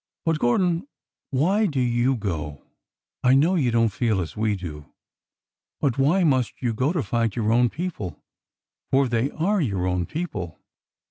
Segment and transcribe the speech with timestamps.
[0.25, 0.87] "But, Gordon,
[1.29, 2.63] why do you go?
[3.23, 4.91] I know you don't feel as we do,
[5.79, 8.17] but why must you go to fight your own people?
[8.89, 10.57] For they are your own people